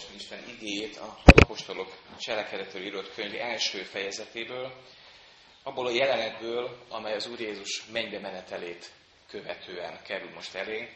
[0.00, 4.72] olvasni Isten igéjét a apostolok cselekedetről írott könyv első fejezetéből,
[5.62, 8.90] abból a jelenetből, amely az Úr Jézus mennybe menetelét
[9.28, 10.88] követően kerül most elé.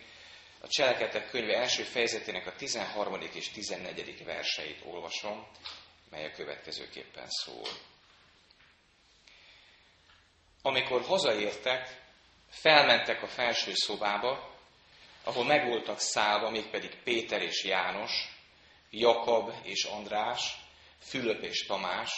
[0.61, 3.21] A cselekedetek könyve első fejezetének a 13.
[3.21, 4.25] és 14.
[4.25, 5.47] verseit olvasom,
[6.11, 7.69] mely a következőképpen szól.
[10.63, 12.03] Amikor hazaértek,
[12.49, 14.53] felmentek a felső szobába,
[15.25, 18.34] ahol megvoltak szállva mégpedig Péter és János,
[18.99, 20.57] Jakab és András,
[20.99, 22.11] Fülöp és Tamás,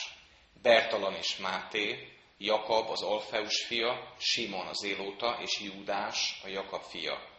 [0.62, 2.08] Bertalan és Máté,
[2.38, 7.34] Jakab az Alfeus fia, Simon az Élóta és Júdás a Jakab fia.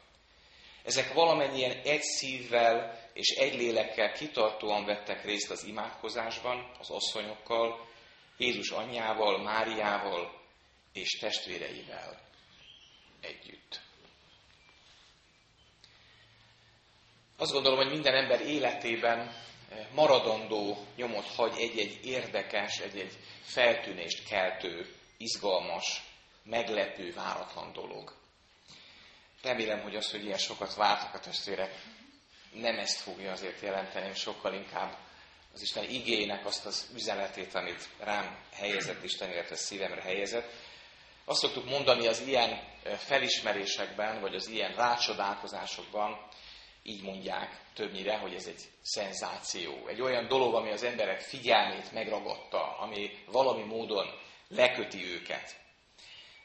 [0.84, 7.88] Ezek valamennyien egy szívvel és egy lélekkel kitartóan vettek részt az imádkozásban, az asszonyokkal,
[8.38, 10.42] Jézus anyjával, Máriával
[10.94, 12.22] és testvéreivel
[13.22, 13.87] együtt.
[17.40, 24.96] Azt gondolom, hogy minden ember életében eh, maradandó nyomot hagy egy-egy érdekes, egy-egy feltűnést keltő,
[25.18, 26.04] izgalmas,
[26.44, 28.16] meglepő, váratlan dolog.
[29.42, 31.82] Remélem, hogy az, hogy ilyen sokat vártak a testvérek,
[32.54, 34.98] nem ezt fogja azért jelenteni, sokkal inkább
[35.54, 40.52] az Isten igének azt az üzenetét, amit rám helyezett Isten, illetve szívemre helyezett.
[41.26, 46.28] Azt szoktuk mondani az ilyen eh, felismerésekben, vagy az ilyen rácsodálkozásokban,
[46.88, 49.88] így mondják többnyire, hogy ez egy szenzáció.
[49.88, 54.08] Egy olyan dolog, ami az emberek figyelmét megragadta, ami valami módon
[54.48, 55.56] leköti őket.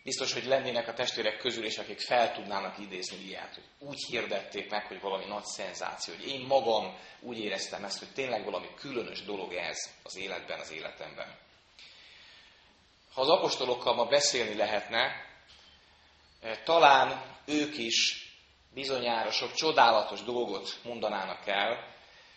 [0.03, 4.71] Biztos, hogy lennének a testvérek közül is, akik fel tudnának idézni ilyet, hogy úgy hirdették
[4.71, 9.23] meg, hogy valami nagy szenzáció, hogy én magam úgy éreztem ezt, hogy tényleg valami különös
[9.23, 11.39] dolog ez az életben, az életemben.
[13.15, 15.27] Ha az apostolokkal ma beszélni lehetne,
[16.41, 18.32] eh, talán ők is
[18.75, 21.91] bizonyára sok csodálatos dolgot mondanának el,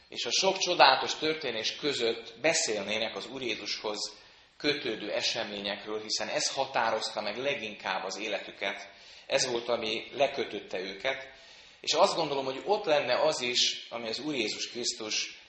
[0.09, 4.13] és a sok csodálatos történés között beszélnének az Úr Jézushoz
[4.57, 8.89] kötődő eseményekről, hiszen ez határozta meg leginkább az életüket,
[9.27, 11.33] ez volt, ami lekötötte őket,
[11.79, 15.39] és azt gondolom, hogy ott lenne az is, ami az Úr Jézus Krisztus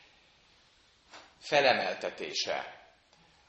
[1.39, 2.89] felemeltetése,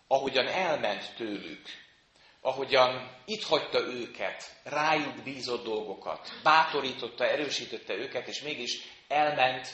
[0.07, 1.86] ahogyan elment tőlük,
[2.47, 9.68] ahogyan itt hagyta őket, rájuk bízott dolgokat, bátorította, erősítette őket, és mégis elment,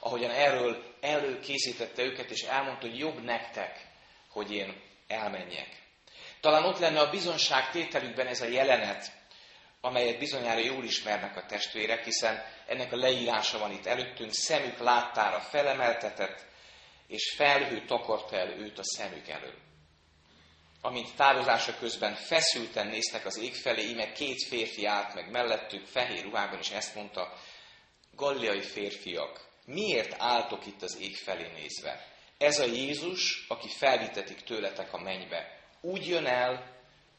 [0.00, 3.86] ahogyan erről előkészítette őket, és elmondta, hogy jobb nektek,
[4.30, 5.68] hogy én elmenjek.
[6.40, 9.12] Talán ott lenne a bizonság tételükben ez a jelenet,
[9.80, 15.40] amelyet bizonyára jól ismernek a testvérek, hiszen ennek a leírása van itt előttünk, szemük láttára
[15.40, 16.46] felemeltetett,
[17.06, 19.67] és felhő takarta el őt a szemük előtt
[20.80, 26.22] amint távozása közben feszülten néztek az ég felé, íme két férfi állt meg mellettük, fehér
[26.22, 27.32] ruhában, és ezt mondta,
[28.14, 32.06] galliai férfiak, miért álltok itt az ég felé nézve?
[32.38, 35.60] Ez a Jézus, aki felvitetik tőletek a mennybe.
[35.80, 36.76] Úgy jön el,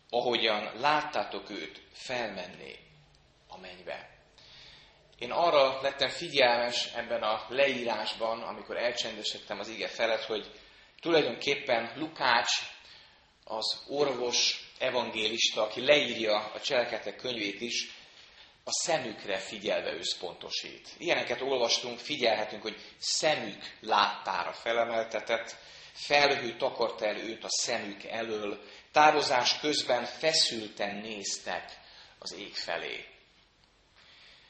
[0.10, 2.76] ahogyan láttátok őt felmenni
[3.48, 4.10] a mennybe.
[5.20, 10.52] Én arra lettem figyelmes ebben a leírásban, amikor elcsendesedtem az ige felett, hogy
[11.02, 12.52] tulajdonképpen Lukács
[13.52, 17.92] az orvos evangélista, aki leírja a cselekedetek könyvét is,
[18.64, 20.90] a szemükre figyelve összpontosít.
[20.98, 25.56] Ilyeneket olvastunk, figyelhetünk, hogy szemük láttára felemeltetett,
[25.92, 31.80] felhő takarta el őt a szemük elől, távozás közben feszülten néztek
[32.20, 33.06] az ég felé.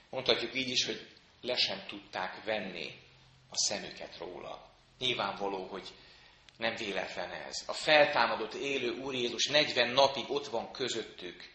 [0.09, 1.07] Mondhatjuk így is, hogy
[1.41, 2.99] le sem tudták venni
[3.49, 4.71] a szemüket róla.
[4.97, 5.93] Nyilvánvaló, hogy
[6.59, 7.63] nem véletlen ez.
[7.65, 11.51] A feltámadott élő Úr Jézus 40 napig ott van közöttük,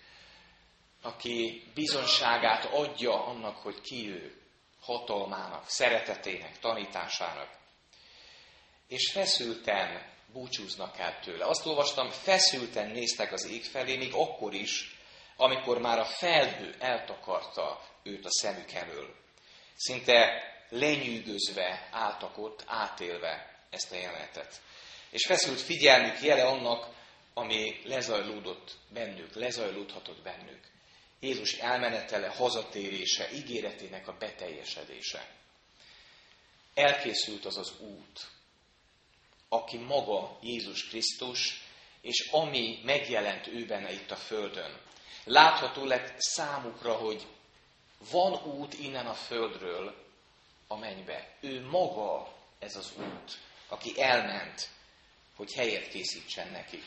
[1.02, 4.40] aki bizonságát adja annak, hogy ki ő,
[4.80, 7.48] hatalmának, szeretetének, tanításának.
[8.88, 11.46] És feszülten búcsúznak el tőle.
[11.46, 14.98] Azt olvastam, feszülten néztek az ég felé, még akkor is,
[15.36, 19.14] amikor már a felhő eltakarta őt a szemük elől.
[19.76, 24.60] Szinte lenyűgözve álltak ott, átélve ezt a jelenetet
[25.14, 26.88] és feszült figyelmük jele annak,
[27.34, 30.70] ami lezajlódott bennük, lezajlódhatott bennük.
[31.20, 35.28] Jézus elmenetele, hazatérése, ígéretének a beteljesedése.
[36.74, 38.20] Elkészült az az út,
[39.48, 41.62] aki maga Jézus Krisztus,
[42.00, 44.80] és ami megjelent ő benne itt a Földön.
[45.24, 47.26] Látható lett számukra, hogy
[48.10, 49.94] van út innen a Földről
[50.66, 51.36] a mennybe.
[51.40, 53.38] Ő maga ez az út,
[53.68, 54.72] aki elment
[55.36, 56.84] hogy helyet készítsen nekik.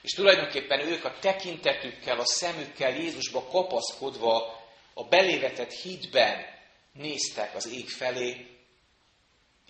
[0.00, 4.62] És tulajdonképpen ők a tekintetükkel, a szemükkel Jézusba kapaszkodva
[4.94, 6.44] a belévetett hitben
[6.92, 8.46] néztek az ég felé,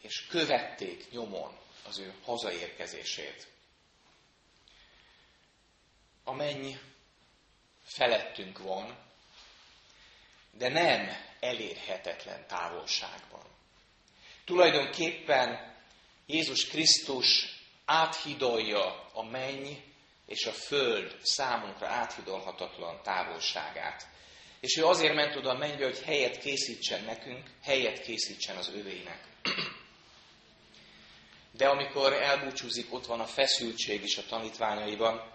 [0.03, 3.47] és követték nyomon az ő hazaérkezését.
[6.25, 6.73] A menny
[7.85, 8.99] felettünk van,
[10.51, 13.47] de nem elérhetetlen távolságban.
[14.45, 15.75] Tulajdonképpen
[16.27, 17.54] Jézus Krisztus
[17.85, 19.73] áthidolja a menny
[20.27, 24.07] és a föld számunkra áthidolhatatlan távolságát.
[24.61, 29.25] És ő azért ment oda a mennybe, hogy helyet készítsen nekünk, helyet készítsen az övének.
[31.51, 35.33] De amikor elbúcsúzik, ott van a feszültség is a tanítványaiban.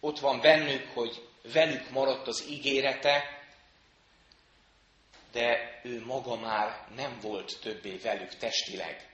[0.00, 3.42] Ott van bennük, hogy velük maradt az ígérete,
[5.32, 9.08] de ő maga már nem volt többé velük testileg.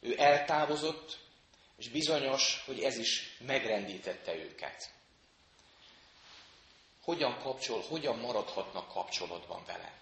[0.00, 1.18] Ő eltávozott,
[1.80, 4.90] és bizonyos, hogy ez is megrendítette őket.
[7.02, 9.98] Hogyan kapcsol, hogyan maradhatnak kapcsolatban vele?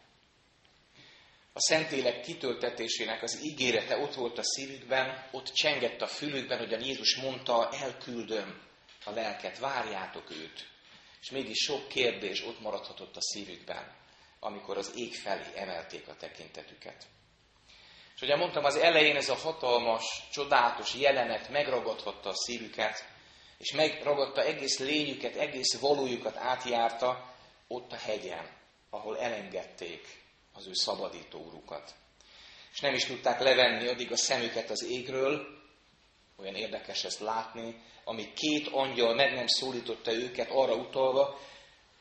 [1.52, 6.78] A Szentlélek kitöltetésének az ígérete ott volt a szívükben, ott csengett a fülükben, hogy a
[6.78, 8.62] Jézus mondta, elküldöm
[9.04, 10.68] a lelket, várjátok őt.
[11.20, 13.96] És mégis sok kérdés ott maradhatott a szívükben,
[14.40, 17.06] amikor az ég felé emelték a tekintetüket.
[18.18, 23.08] És ugye mondtam, az elején ez a hatalmas, csodálatos jelenet megragadhatta a szívüket,
[23.58, 27.34] és megragadta egész lényüket, egész valójukat átjárta
[27.68, 28.50] ott a hegyen,
[28.90, 30.22] ahol elengedték
[30.52, 31.94] az ő szabadító urukat.
[32.72, 35.46] És nem is tudták levenni addig a szemüket az égről,
[36.36, 41.38] olyan érdekes ezt látni, ami két angyal meg nem szólította őket arra utalva,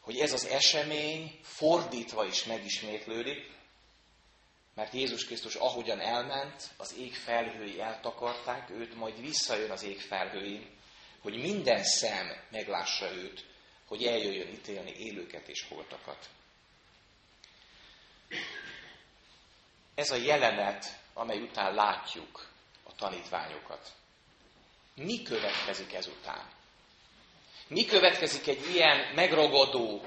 [0.02, 3.56] hogy ez az esemény fordítva is megismétlődik,
[4.78, 10.70] mert Jézus Krisztus ahogyan elment, az ég felhői eltakarták őt, majd visszajön az ég felhőin,
[11.22, 13.46] hogy minden szem meglássa őt,
[13.88, 16.30] hogy eljöjjön ítélni élőket és holtakat.
[19.96, 22.50] Ez a jelenet, amely után látjuk
[22.84, 23.92] a tanítványokat.
[24.96, 26.50] Mi következik ezután?
[27.68, 30.04] Mi következik egy ilyen megragadó,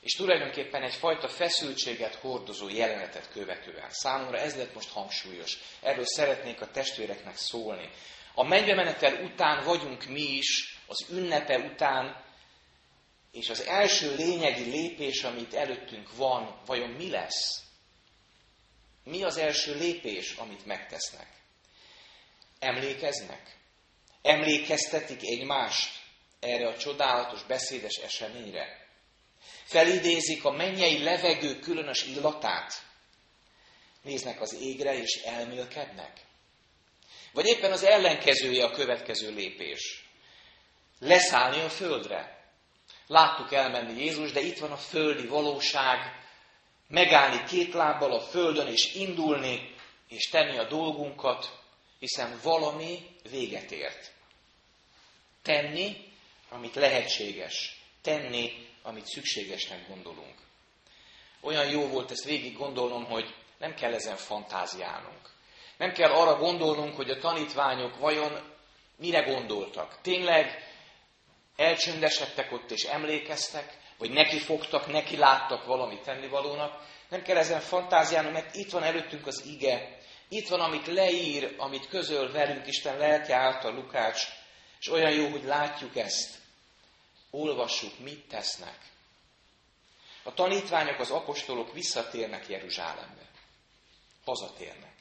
[0.00, 3.90] és tulajdonképpen egyfajta feszültséget hordozó jelenetet követően.
[3.90, 5.58] Számomra ez lett most hangsúlyos.
[5.82, 7.90] Erről szeretnék a testvéreknek szólni.
[8.34, 12.24] A mennybe menetel után vagyunk mi is, az ünnepe után,
[13.32, 17.62] és az első lényegi lépés, amit előttünk van, vajon mi lesz?
[19.04, 21.26] Mi az első lépés, amit megtesznek?
[22.58, 23.56] Emlékeznek?
[24.22, 25.90] Emlékeztetik egymást
[26.40, 28.87] erre a csodálatos, beszédes eseményre?
[29.64, 32.82] Felidézik a mennyei levegő különös illatát?
[34.02, 36.20] Néznek az égre és elmélkednek?
[37.32, 40.08] Vagy éppen az ellenkezője a következő lépés.
[40.98, 42.36] Leszállni a földre.
[43.06, 45.98] Láttuk elmenni Jézus, de itt van a földi valóság,
[46.88, 49.74] megállni két lábbal a földön, és indulni,
[50.08, 51.58] és tenni a dolgunkat,
[51.98, 54.12] hiszen valami véget ért.
[55.42, 55.96] Tenni,
[56.48, 57.77] amit lehetséges.
[58.08, 58.52] Tenni,
[58.82, 60.34] amit szükségesnek gondolunk.
[61.40, 65.30] Olyan jó volt ezt végig gondolnom, hogy nem kell ezen fantáziálnunk.
[65.76, 68.40] Nem kell arra gondolnunk, hogy a tanítványok vajon
[68.96, 69.98] mire gondoltak.
[70.02, 70.72] Tényleg
[71.56, 76.86] elcsöndesedtek ott és emlékeztek, vagy neki fogtak, neki láttak valami tennivalónak.
[77.08, 79.98] Nem kell ezen fantáziálnunk, mert itt van előttünk az ige.
[80.28, 84.22] Itt van, amit leír, amit közöl velünk Isten lelke által Lukács,
[84.80, 86.46] és olyan jó, hogy látjuk ezt.
[87.30, 88.78] Olvassuk, mit tesznek.
[90.22, 93.28] A tanítványok, az apostolok visszatérnek Jeruzsálembe.
[94.24, 94.94] Hazatérnek.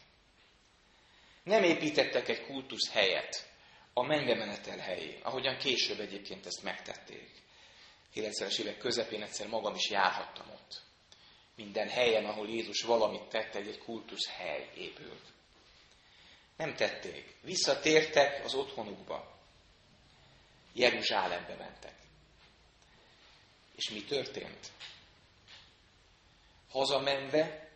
[1.44, 3.50] Nem építettek egy kultusz helyet
[3.94, 7.32] a mennybe menetel helyén, ahogyan később egyébként ezt megtették.
[8.16, 10.82] 90-es évek közepén egyszer magam is járhattam ott.
[11.56, 15.34] Minden helyen, ahol Jézus valamit tett, egy, kultusz hely épült.
[16.58, 17.36] Nem tették.
[17.42, 19.38] Visszatértek az otthonukba.
[20.74, 21.96] Jeruzsálembe mentek.
[23.78, 24.72] És mi történt?
[26.72, 27.70] Hazamenve,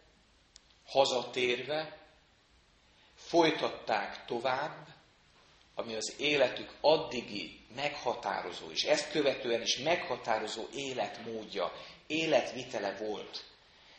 [0.85, 1.97] hazatérve,
[3.15, 4.87] folytatták tovább,
[5.75, 11.73] ami az életük addigi meghatározó, és ezt követően is meghatározó életmódja,
[12.07, 13.43] életvitele volt.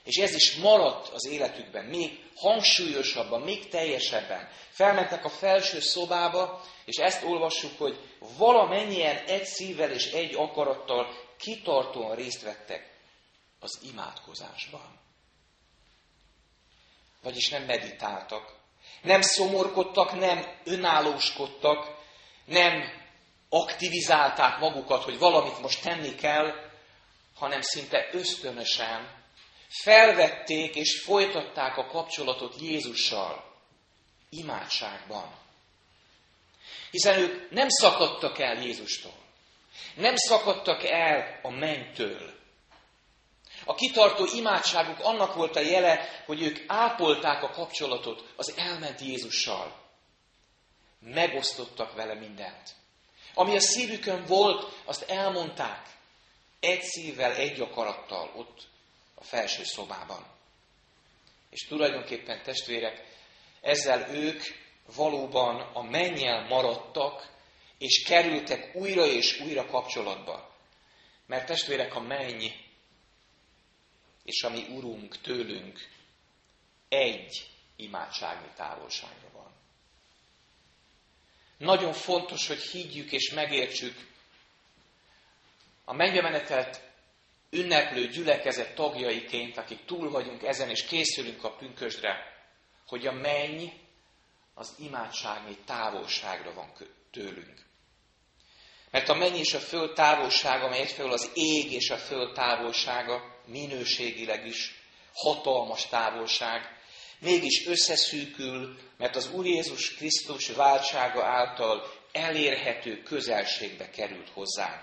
[0.04, 4.49] És ez is maradt az életükben, még hangsúlyosabban, még teljesebben.
[4.71, 7.99] Felmentek a felső szobába, és ezt olvassuk, hogy
[8.38, 12.90] valamennyien egy szívvel és egy akarattal kitartóan részt vettek
[13.61, 15.00] az imádkozásban.
[17.22, 18.54] Vagyis nem meditáltak,
[19.02, 21.99] nem szomorkodtak, nem önállóskodtak,
[22.44, 23.00] nem
[23.49, 26.70] aktivizálták magukat, hogy valamit most tenni kell,
[27.34, 29.25] hanem szinte ösztönösen
[29.68, 33.50] felvették és folytatták a kapcsolatot Jézussal.
[34.30, 35.34] imádságban.
[36.90, 39.22] Hiszen ők nem szakadtak el Jézustól.
[39.95, 42.41] Nem szakadtak el a mennytől.
[43.64, 49.81] A kitartó imádságuk annak volt a jele, hogy ők ápolták a kapcsolatot az elment Jézussal.
[51.00, 52.75] Megosztottak vele mindent.
[53.35, 55.87] Ami a szívükön volt, azt elmondták.
[56.61, 58.69] Egy szívvel, egy akarattal ott
[59.14, 60.26] a felső szobában.
[61.50, 63.05] És tulajdonképpen testvérek,
[63.61, 64.43] ezzel ők
[64.97, 67.31] valóban a mennyel maradtak,
[67.82, 70.56] és kerültek újra és újra kapcsolatba.
[71.26, 72.46] Mert testvérek, a menny
[74.24, 75.88] és a mi Urunk tőlünk
[76.88, 79.52] egy imádságnyi távolságra van.
[81.56, 84.10] Nagyon fontos, hogy higgyük és megértsük
[85.84, 86.80] a mennybe menetelt
[87.50, 92.42] ünneplő gyülekezet tagjaiként, akik túl vagyunk ezen és készülünk a pünkösdre,
[92.86, 93.68] hogy a menny
[94.54, 96.72] az imádságnyi távolságra van
[97.10, 97.70] tőlünk.
[98.92, 103.40] Mert a menny és a föld távolsága, amely egyfelől az ég és a föld távolsága,
[103.46, 104.82] minőségileg is
[105.14, 106.61] hatalmas távolság,
[107.18, 114.82] mégis összeszűkül, mert az Úr Jézus Krisztus váltsága által elérhető közelségbe került hozzánk.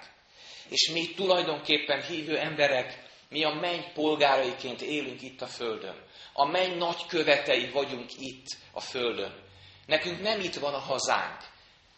[0.70, 6.04] És mi tulajdonképpen hívő emberek, mi a menny polgáraiként élünk itt a Földön.
[6.34, 9.44] A menny nagy követei vagyunk itt a Földön.
[9.86, 11.42] Nekünk nem itt van a hazánk,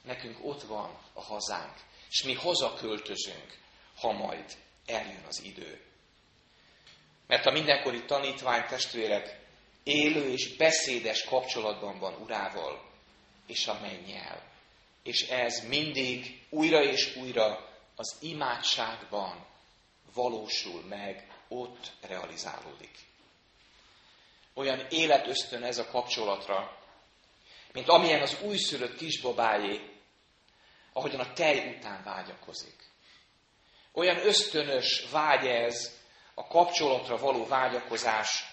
[0.03, 1.73] nekünk ott van a hazánk.
[2.11, 3.57] És mi hazaköltözünk,
[3.99, 5.81] ha majd eljön az idő.
[7.27, 9.39] Mert a mindenkori tanítvány testvérek
[9.83, 12.89] élő és beszédes kapcsolatban van urával
[13.47, 14.43] és a mennyel.
[15.03, 19.45] És ez mindig újra és újra az imádságban
[20.13, 22.97] valósul meg, ott realizálódik.
[24.53, 26.77] Olyan életösztön ez a kapcsolatra,
[27.73, 29.90] mint amilyen az újszülött kisbabájé,
[30.93, 32.89] ahogyan a tej után vágyakozik.
[33.91, 35.99] Olyan ösztönös vágy ez,
[36.33, 38.43] a kapcsolatra való vágyakozás,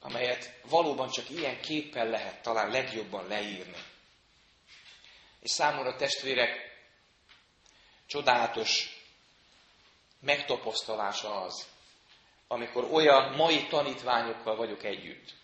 [0.00, 3.82] amelyet valóban csak ilyen képpel lehet talán legjobban leírni.
[5.40, 6.72] És számomra testvérek,
[8.06, 9.02] csodálatos
[10.20, 11.66] megtapasztalása az,
[12.48, 15.34] amikor olyan mai tanítványokkal vagyok együtt,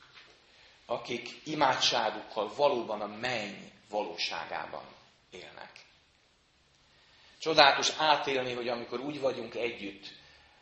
[0.87, 4.85] akik imádságukkal valóban a menny valóságában
[5.30, 5.89] élnek.
[7.40, 10.06] Csodálatos átélni, hogy amikor úgy vagyunk együtt,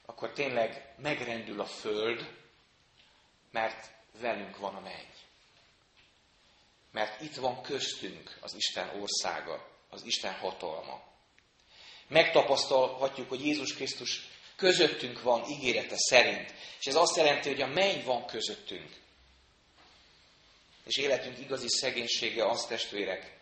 [0.06, 2.34] akkor tényleg megrendül a föld,
[3.50, 5.12] mert velünk van a menny.
[6.92, 11.02] Mert itt van köztünk az Isten országa, az Isten hatalma.
[12.08, 16.54] Megtapasztalhatjuk, hogy Jézus Krisztus közöttünk van ígérete szerint.
[16.78, 18.96] És ez azt jelenti, hogy a menny van közöttünk.
[20.84, 23.38] És életünk igazi szegénysége az, testvérek,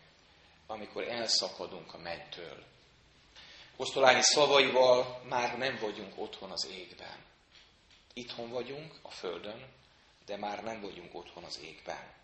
[0.66, 2.74] amikor elszakadunk a mennytől.
[3.76, 7.24] Kosztolányi szavaival már nem vagyunk otthon az égben.
[8.14, 9.68] Itthon vagyunk, a Földön,
[10.26, 12.14] de már nem vagyunk otthon az égben.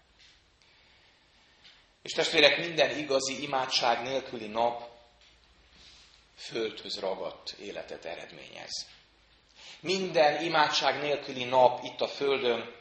[2.02, 4.90] És testvérek, minden igazi imádság nélküli nap
[6.36, 8.86] földhöz ragadt életet eredményez.
[9.80, 12.74] Minden imádság nélküli nap itt a Földön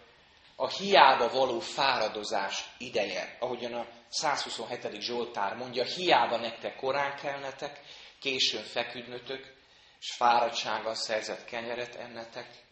[0.56, 5.02] a hiába való fáradozás ideje, ahogyan a 127.
[5.02, 7.82] Zsoltár mondja, hiába nektek korán kelnetek,
[8.22, 9.54] későn feküdnötök,
[10.00, 12.64] és fáradtsággal szerzett kenyeret ennetek,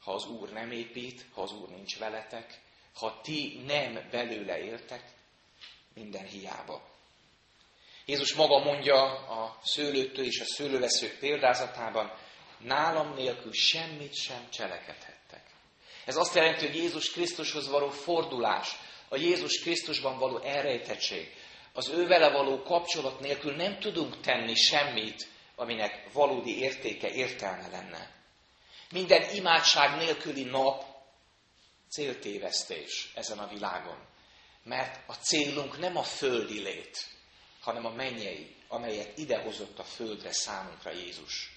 [0.00, 2.60] ha az Úr nem épít, ha az Úr nincs veletek,
[2.94, 5.02] ha ti nem belőle éltek,
[5.94, 6.88] minden hiába.
[8.06, 12.12] Jézus maga mondja a szőlőtől és a szőlőveszők példázatában,
[12.58, 15.42] nálam nélkül semmit sem cselekedhettek.
[16.04, 18.76] Ez azt jelenti, hogy Jézus Krisztushoz való fordulás,
[19.08, 21.32] a Jézus Krisztusban való elrejtettség,
[21.76, 28.10] az ővele való kapcsolat nélkül nem tudunk tenni semmit, aminek valódi értéke, értelme lenne.
[28.90, 30.84] Minden imádság nélküli nap
[31.88, 33.98] céltévesztés ezen a világon.
[34.62, 37.06] Mert a célunk nem a földi lét,
[37.60, 41.52] hanem a mennyei, amelyet idehozott a földre számunkra Jézus.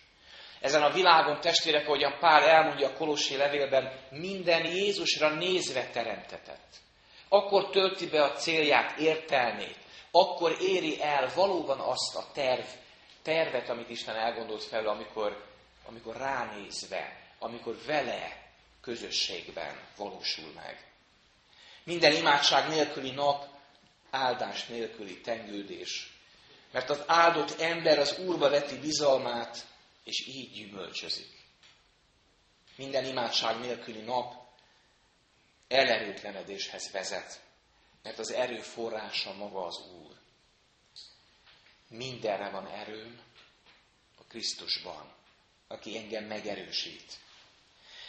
[0.62, 6.75] Ezen a világon, testvérek, ahogyan Pál elmondja a Kolossi levélben, minden Jézusra nézve teremtetett.
[7.29, 12.66] Akkor tölti be a célját, értelmét, akkor éri el valóban azt a terv,
[13.22, 15.46] tervet, amit Isten elgondolt fel, amikor,
[15.86, 18.46] amikor ránézve, amikor vele
[18.82, 20.92] közösségben valósul meg.
[21.84, 23.48] Minden imádság nélküli nap,
[24.10, 26.12] áldás nélküli tengődés.
[26.72, 29.66] Mert az áldott ember az Úrba veti bizalmát,
[30.04, 31.46] és így gyümölcsözik.
[32.76, 34.34] Minden imádság nélküli nap
[35.68, 37.42] elerőtlenedéshez vezet,
[38.04, 40.16] Mert az erő forrása maga az Úr.
[41.89, 43.20] Mindenre van erőm
[44.20, 45.13] a Krisztusban,
[45.68, 47.13] aki engem megerősít.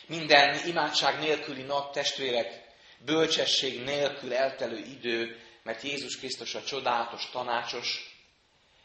[0.07, 2.67] Minden imádság nélküli nap, testvérek,
[3.05, 8.19] bölcsesség nélkül eltelő idő, mert Jézus Krisztus a csodálatos tanácsos,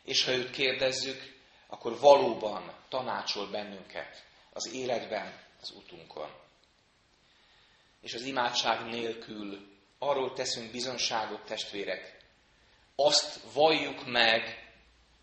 [0.03, 1.33] és ha őt kérdezzük,
[1.67, 6.29] akkor valóban tanácsol bennünket az életben, az utunkon.
[8.01, 9.72] És az imádság nélkül
[10.09, 12.21] arról teszünk bizonságot, testvérek,
[12.95, 14.71] azt valljuk meg,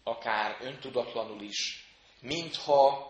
[0.03, 1.89] akár öntudatlanul is,
[2.21, 3.09] mintha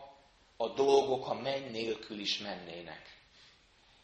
[0.56, 3.18] a dolgok a menny nélkül is mennének.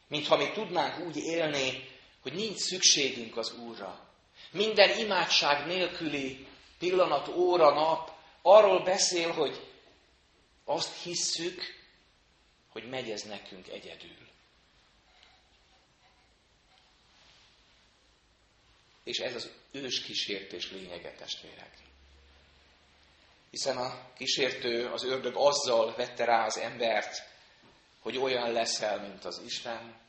[0.08, 1.88] Mintha mi tudnánk úgy élni,
[2.22, 4.08] hogy nincs szükségünk az Úrra.
[4.50, 6.46] Minden imádság nélküli
[6.78, 9.66] pillanat, óra, nap arról beszél, hogy
[10.64, 11.62] azt hisszük,
[12.68, 14.25] hogy megy ez nekünk egyedül.
[19.06, 21.72] És ez az ős kísértés lényege, testvérek.
[23.50, 27.22] Hiszen a kísértő, az ördög azzal vette rá az embert,
[28.00, 30.00] hogy olyan leszel, mint az Isten,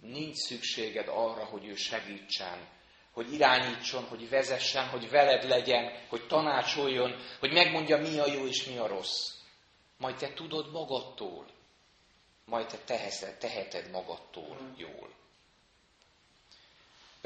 [0.00, 2.68] nincs szükséged arra, hogy ő segítsen,
[3.12, 8.64] hogy irányítson, hogy vezessen, hogy veled legyen, hogy tanácsoljon, hogy megmondja, mi a jó és
[8.64, 9.34] mi a rossz.
[9.98, 11.46] Majd te tudod magadtól,
[12.44, 12.78] majd te
[13.38, 15.14] teheted, magadtól jól.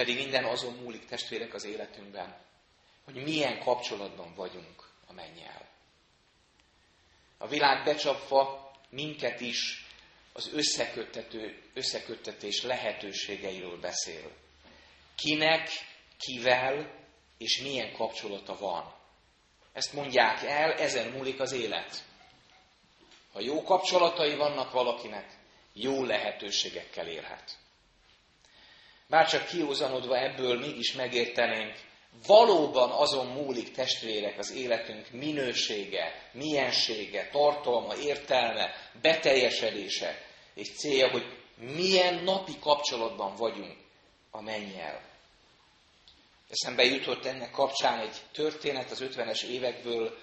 [0.00, 2.36] Pedig minden azon múlik, testvérek, az életünkben,
[3.04, 5.68] hogy milyen kapcsolatban vagyunk a mennyel.
[7.38, 9.86] A világ becsapva minket is
[10.32, 14.30] az összeköttető, összeköttetés lehetőségeiről beszél.
[15.14, 15.68] Kinek,
[16.18, 17.04] kivel
[17.38, 18.94] és milyen kapcsolata van.
[19.72, 22.04] Ezt mondják el, ezen múlik az élet.
[23.32, 25.38] Ha jó kapcsolatai vannak valakinek,
[25.72, 27.58] jó lehetőségekkel élhet.
[29.10, 31.74] Bárcsak kiúzanodva ebből mégis megértenénk,
[32.26, 40.22] valóban azon múlik testvérek az életünk minősége, miensége, tartalma, értelme, beteljesedése,
[40.54, 41.24] és célja, hogy
[41.56, 43.76] milyen napi kapcsolatban vagyunk
[44.30, 45.00] a mennyel.
[46.50, 50.18] Eszembe jutott ennek kapcsán egy történet az 50-es évekből.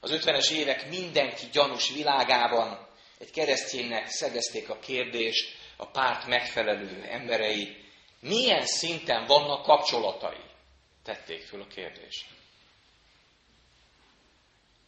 [0.00, 2.86] Az 50-es évek mindenki gyanús világában
[3.18, 7.81] egy kereszténynek szegezték a kérdést a párt megfelelő emberei,
[8.22, 10.40] milyen szinten vannak kapcsolatai?
[11.02, 12.26] Tették föl a kérdést.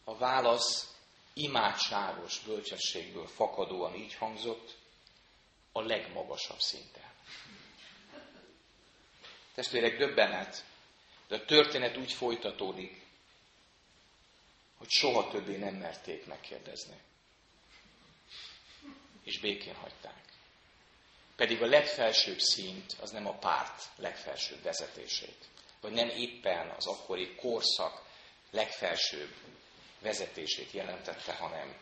[0.04, 0.94] A válasz
[1.32, 4.76] imádságos bölcsességből fakadóan így hangzott,
[5.72, 7.12] a legmagasabb szinten.
[9.54, 10.64] Testvérek, döbbenet,
[11.28, 13.02] de a történet úgy folytatódik,
[14.78, 17.00] hogy soha többé nem merték megkérdezni.
[19.22, 20.23] És békén hagyták.
[21.36, 25.48] Pedig a legfelsőbb szint az nem a párt legfelsőbb vezetését,
[25.80, 28.02] vagy nem éppen az akkori korszak
[28.50, 29.34] legfelsőbb
[30.00, 31.76] vezetését jelentette, hanem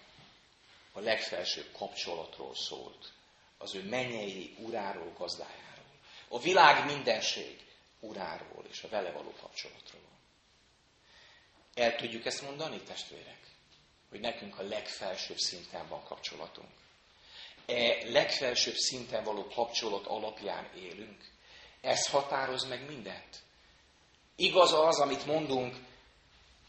[0.93, 3.13] a legfelsőbb kapcsolatról szólt,
[3.59, 5.99] az ő mennyei uráról, gazdájáról.
[6.29, 7.61] A világ mindenség
[8.01, 10.11] uráról és a vele való kapcsolatról.
[11.75, 13.41] El tudjuk ezt mondani, testvérek?
[14.11, 16.82] Hogy nekünk a legfelsőbb szinten van kapcsolatunk.
[17.67, 21.31] E legfelsőbb szinten való kapcsolat alapján élünk.
[21.81, 23.43] Ez határoz meg mindent.
[24.37, 25.77] Igaz az, amit mondunk,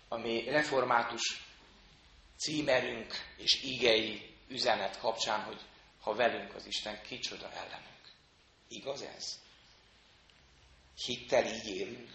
[0.07, 1.43] ami református
[2.37, 5.59] címerünk és igei üzenet kapcsán, hogy
[6.01, 8.01] ha velünk az Isten, kicsoda ellenünk.
[8.67, 9.39] Igaz ez?
[11.05, 12.09] Hittel így élünk.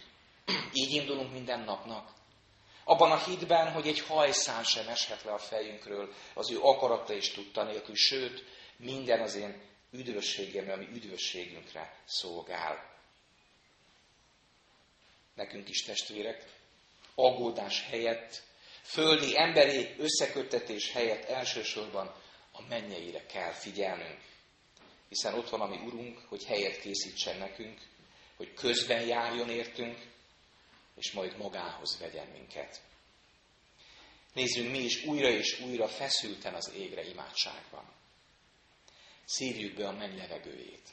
[0.73, 2.11] Így indulunk minden napnak.
[2.83, 7.31] Abban a hitben, hogy egy hajszán sem eshet le a fejünkről az ő akarata és
[7.31, 8.43] tudta nélkül, sőt,
[8.79, 9.61] minden az én
[9.91, 12.97] üdvösségemre, ami üdvösségünkre szolgál.
[15.35, 16.45] Nekünk is testvérek,
[17.15, 18.43] aggódás helyett,
[18.81, 22.15] földi, emberi összeköttetés helyett elsősorban
[22.51, 24.19] a mennyeire kell figyelnünk.
[25.09, 27.79] Hiszen ott van a mi Urunk, hogy helyet készítsen nekünk,
[28.35, 29.97] hogy közben járjon értünk,
[30.95, 32.81] és majd magához vegyen minket.
[34.33, 37.98] Nézzünk mi is újra és újra feszülten az égre imádságban.
[39.29, 40.89] Szívjuk be a menny levegőjét.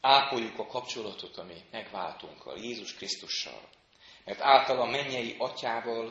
[0.00, 3.68] Ápoljuk a kapcsolatot, ami megváltunk a Jézus Krisztussal,
[4.24, 6.06] mert által a mennyei atyával,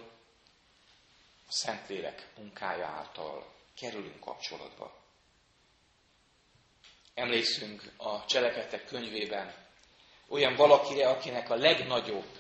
[1.48, 4.98] a Szentlélek munkája által kerülünk kapcsolatba.
[7.14, 9.56] Emlékszünk a cselekedetek könyvében
[10.28, 12.38] olyan valakire, akinek a legnagyobb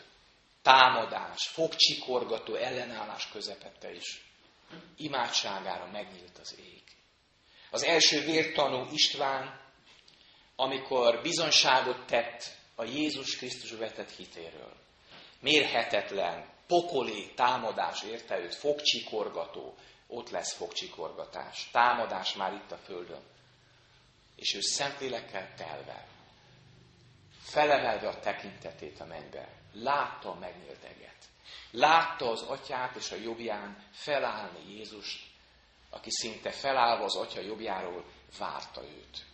[0.61, 4.23] támadás, fogcsikorgató ellenállás közepette is
[4.95, 6.78] imádságára megnyílt az ég.
[7.71, 9.59] Az első vértanú István,
[10.55, 12.43] amikor bizonságot tett
[12.75, 14.73] a Jézus Krisztus vetett hitéről.
[15.39, 19.75] Mérhetetlen, pokoli támadás érte őt, fogcsikorgató,
[20.07, 23.21] ott lesz fogcsikorgatás, támadás már itt a földön.
[24.35, 26.07] És ő Szentlélekkel telve,
[27.41, 31.17] felemelve a tekintetét a mennybe, látta a megnyílt eget.
[31.71, 35.28] Látta az atyát és a jobbján felállni Jézust,
[35.89, 38.05] aki szinte felállva az atya jobbjáról
[38.37, 39.25] várta őt.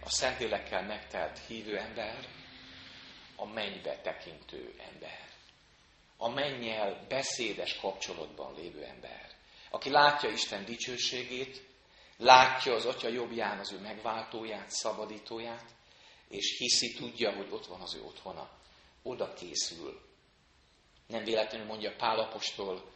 [0.00, 2.28] A Szentlélekkel megtelt hívő ember,
[3.36, 5.28] a mennybe tekintő ember.
[6.16, 9.30] A mennyel beszédes kapcsolatban lévő ember.
[9.70, 11.66] Aki látja Isten dicsőségét,
[12.16, 15.74] látja az Atya jobbján az ő megváltóját, szabadítóját,
[16.28, 18.50] és hiszi, tudja, hogy ott van az ő otthona.
[19.02, 20.00] Oda készül.
[21.06, 22.90] Nem véletlenül mondja Pálapostól,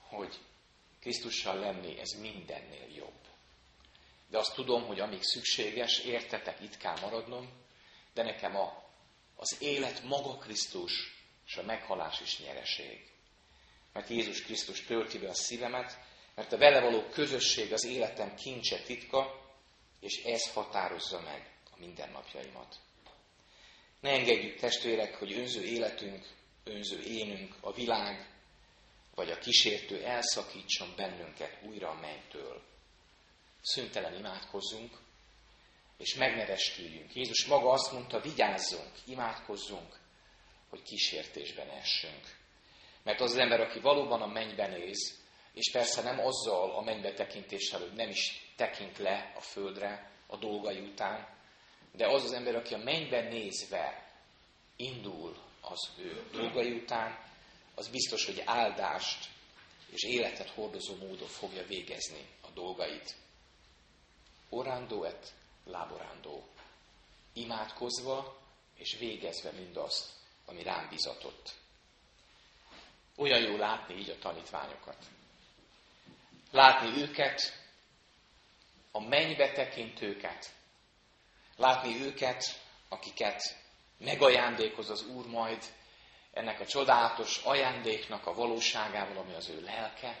[0.00, 0.38] hogy
[1.02, 3.20] Krisztussal lenni, ez mindennél jobb.
[4.28, 7.48] De azt tudom, hogy amíg szükséges, értetek, itt kell maradnom,
[8.14, 8.84] de nekem a,
[9.36, 10.92] az élet maga Krisztus,
[11.46, 13.10] és a meghalás is nyereség.
[13.92, 15.98] Mert Jézus Krisztus tölti be a szívemet,
[16.34, 19.50] mert a vele való közösség az életem kincse titka,
[20.00, 22.76] és ez határozza meg a mindennapjaimat.
[24.00, 26.26] Ne engedjük testvérek, hogy önző életünk,
[26.64, 28.31] önző énünk, a világ,
[29.14, 32.62] vagy a kísértő elszakítson bennünket újra a mennytől.
[33.60, 34.98] Szüntelen imádkozzunk,
[35.96, 37.14] és megnevesküljünk.
[37.14, 39.98] Jézus maga azt mondta, vigyázzunk, imádkozzunk,
[40.68, 42.36] hogy kísértésben essünk.
[43.02, 45.20] Mert az az ember, aki valóban a mennybe néz,
[45.52, 50.36] és persze nem azzal a mennybe tekintéssel, hogy nem is tekint le a földre a
[50.36, 51.28] dolgai után,
[51.92, 54.10] de az az ember, aki a mennybe nézve
[54.76, 57.18] indul az ő dolgai után,
[57.74, 59.28] az biztos, hogy áldást
[59.90, 63.14] és életet hordozó módon fogja végezni a dolgait.
[64.48, 65.32] Orando et
[65.64, 66.42] laborando.
[67.32, 68.40] Imádkozva
[68.74, 70.10] és végezve mindazt,
[70.46, 71.54] ami rám bizatott.
[73.16, 75.04] Olyan jó látni így a tanítványokat.
[76.50, 77.60] Látni őket,
[78.90, 80.54] a mennybe tekintőket.
[81.56, 82.44] Látni őket,
[82.88, 83.58] akiket
[83.98, 85.64] megajándékoz az Úr majd
[86.32, 90.20] ennek a csodálatos ajándéknak a valóságával, ami az ő lelke,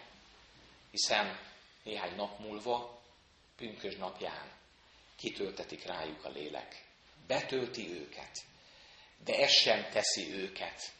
[0.90, 1.38] hiszen
[1.82, 3.02] néhány nap múlva,
[3.56, 4.50] pünkös napján
[5.16, 6.84] kitöltetik rájuk a lélek.
[7.26, 8.38] Betölti őket,
[9.24, 10.92] de ez sem teszi őket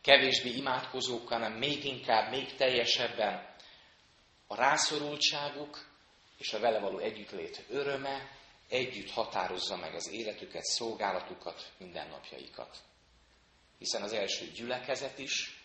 [0.00, 3.54] kevésbé imádkozókkal, hanem még inkább, még teljesebben
[4.46, 5.86] a rászorultságuk
[6.38, 8.30] és a vele való együttlét öröme
[8.68, 12.76] együtt határozza meg az életüket, szolgálatukat, mindennapjaikat.
[13.78, 15.62] Hiszen az első gyülekezet is,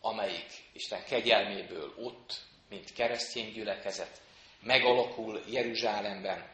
[0.00, 4.20] amelyik Isten kegyelméből ott, mint keresztény gyülekezet,
[4.60, 6.50] megalakul Jeruzsálemben,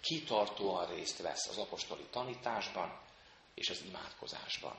[0.00, 3.00] kitartóan részt vesz az apostoli tanításban
[3.54, 4.76] és az imádkozásban.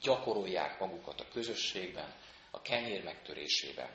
[0.00, 2.14] Gyakorolják magukat a közösségben,
[2.50, 3.90] a kenyér megtörésében.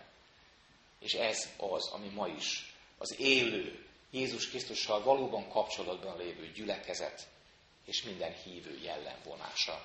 [0.99, 7.27] És ez az, ami ma is az élő, Jézus Krisztussal valóban kapcsolatban lévő gyülekezet
[7.85, 9.83] és minden hívő jellemvonása.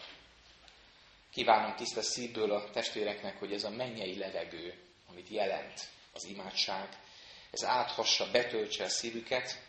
[1.32, 4.74] Kívánom tiszta szívből a testvéreknek, hogy ez a mennyei levegő,
[5.08, 5.80] amit jelent
[6.12, 6.88] az imádság,
[7.50, 9.62] ez áthassa, betöltse a szívüket,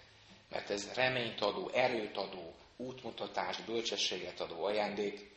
[0.49, 5.31] mert ez reményt adó, erőt adó, útmutatást, bölcsességet adó ajándék,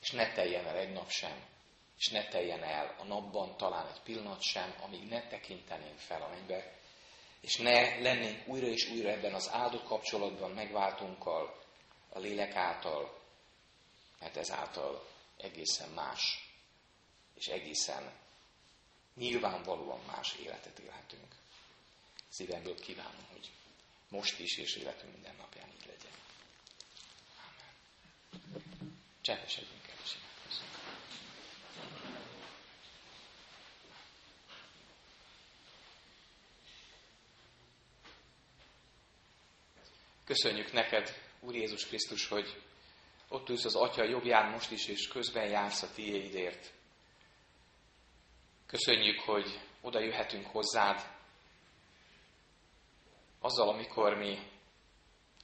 [0.00, 1.44] és ne teljen el egy nap sem,
[1.98, 6.28] és ne teljen el a napban talán egy pillanat sem, amíg ne tekintenénk fel a
[6.28, 6.72] mennybe,
[7.40, 11.60] és ne lennénk újra és újra ebben az áldott kapcsolatban megváltunkkal,
[12.08, 13.21] a lélek által,
[14.22, 16.50] mert ezáltal egészen más,
[17.34, 18.12] és egészen
[19.14, 21.34] nyilvánvalóan más életet élhetünk.
[22.28, 23.50] Szívemből kívánom, hogy
[24.08, 26.12] most is és életünk minden napján így legyen.
[27.48, 28.98] Amen.
[29.20, 30.70] Csendesedjünk el és imádkozzunk.
[40.24, 42.62] Köszönjük neked, Úr Jézus Krisztus, hogy
[43.32, 46.72] ott ülsz az Atya jobbján most is, és közben jársz a tiédért.
[48.66, 51.10] Köszönjük, hogy oda jöhetünk hozzád,
[53.40, 54.38] azzal, amikor mi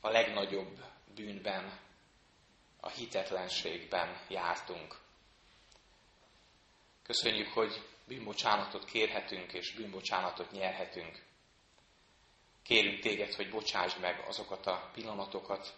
[0.01, 1.79] a legnagyobb bűnben,
[2.81, 4.99] a hitetlenségben jártunk.
[7.03, 11.25] Köszönjük, hogy bűnbocsánatot kérhetünk, és bűnbocsánatot nyerhetünk.
[12.63, 15.75] Kérünk téged, hogy bocsásd meg azokat a pillanatokat,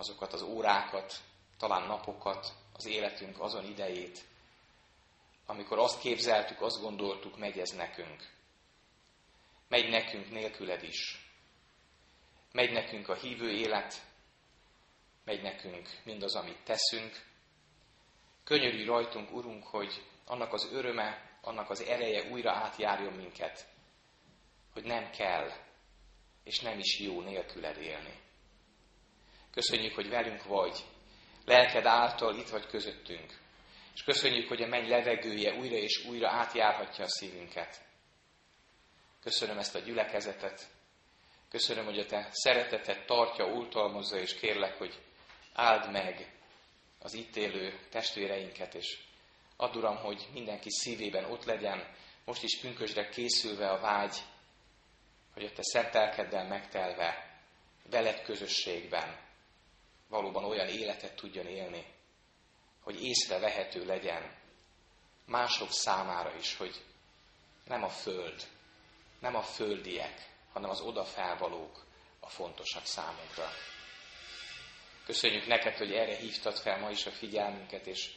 [0.00, 1.14] azokat az órákat,
[1.58, 4.24] talán napokat, az életünk azon idejét,
[5.46, 8.28] amikor azt képzeltük, azt gondoltuk, megy ez nekünk.
[9.68, 11.28] Megy nekünk nélküled is.
[12.52, 14.02] Megy nekünk a hívő élet,
[15.24, 17.26] megy nekünk mindaz, amit teszünk.
[18.44, 23.66] Könyörülj rajtunk, Urunk, hogy annak az öröme, annak az ereje újra átjárjon minket,
[24.72, 25.50] hogy nem kell,
[26.44, 28.28] és nem is jó nélküled élni.
[29.52, 30.84] Köszönjük, hogy velünk vagy,
[31.44, 33.38] lelked által itt vagy közöttünk,
[33.94, 37.80] és köszönjük, hogy a menny levegője újra és újra átjárhatja a szívünket.
[39.22, 40.66] Köszönöm ezt a gyülekezetet,
[41.50, 44.98] köszönöm, hogy a te szeretetet tartja, oltalmazza, és kérlek, hogy
[45.52, 46.34] áld meg
[46.98, 48.98] az itt élő testvéreinket, és
[49.56, 54.16] add Uram, hogy mindenki szívében ott legyen, most is pünkösdre készülve a vágy,
[55.34, 57.38] hogy a te szent megtelve,
[57.90, 59.28] veled közösségben
[60.10, 61.86] valóban olyan életet tudjon élni,
[62.82, 64.38] hogy észrevehető legyen
[65.26, 66.84] mások számára is, hogy
[67.64, 68.48] nem a föld,
[69.18, 71.84] nem a földiek, hanem az oda felvalók
[72.20, 73.48] a fontosak számunkra.
[75.04, 78.10] Köszönjük neked, hogy erre hívtad fel ma is a figyelmünket, és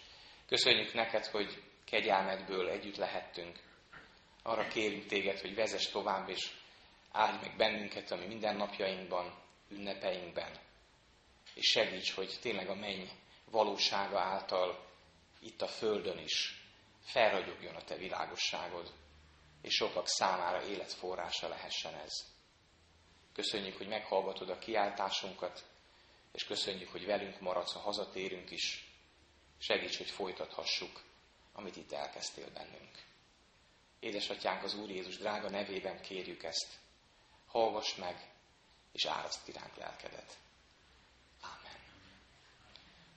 [0.48, 3.60] köszönjük neked, hogy kegyelmedből együtt lehettünk.
[4.44, 6.52] Arra kérünk téged, hogy vezess tovább, és
[7.12, 9.34] áldj meg bennünket a mi mindennapjainkban,
[9.70, 10.60] ünnepeinkben,
[11.54, 13.08] és segíts, hogy tényleg a menny
[13.46, 14.86] valósága által
[15.40, 16.62] itt a Földön is
[17.04, 18.94] felragyogjon a Te világosságod,
[19.62, 22.12] és sokak számára életforrása lehessen ez.
[23.34, 25.66] Köszönjük, hogy meghallgatod a kiáltásunkat,
[26.32, 28.92] és köszönjük, hogy velünk maradsz, ha hazatérünk is.
[29.58, 31.02] Segíts, hogy folytathassuk,
[31.54, 33.04] amit itt elkezdtél bennünk.
[34.00, 36.80] Édesatyánk az Úr Jézus drága nevében kérjük ezt.
[37.48, 38.32] Hallgass meg,
[38.92, 40.38] és áraszt iránk lelkedet.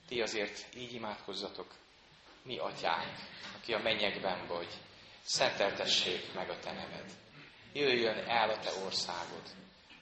[0.07, 1.73] Ti azért így imádkozzatok,
[2.43, 3.15] mi atyánk,
[3.55, 4.67] aki a mennyekben vagy,
[5.21, 7.11] szenteltessék meg a te neved.
[7.73, 9.43] Jöjjön el a te országod,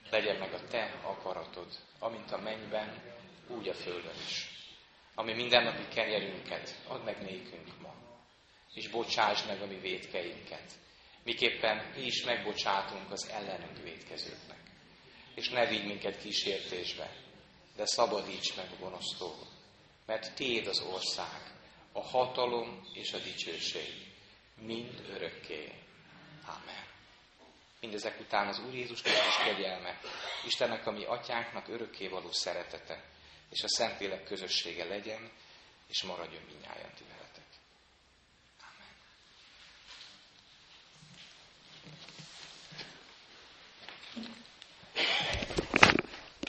[0.09, 1.67] legyen meg a te akaratod,
[1.99, 3.01] amint a mennyben,
[3.47, 4.49] úgy a földön is.
[5.15, 7.93] Ami mindennapi kenyerünket add meg nékünk ma,
[8.73, 10.71] és bocsásd meg a mi védkeinket,
[11.23, 14.59] miképpen mi is megbocsátunk az ellenünk védkezőknek.
[15.35, 17.11] És ne vigy minket kísértésbe,
[17.75, 19.54] de szabadíts meg a gonosztól,
[20.05, 21.53] mert Téd az ország,
[21.91, 24.13] a hatalom és a dicsőség,
[24.61, 25.71] mind örökké.
[26.45, 26.83] Amen.
[27.79, 29.99] Mindezek után az Úr Jézus Krisztus kegyelme,
[30.45, 33.03] Istennek, ami atyánknak örökké való szeretete,
[33.49, 35.31] és a Szentlélek közössége legyen,
[35.87, 37.03] és maradjon minnyáján ti.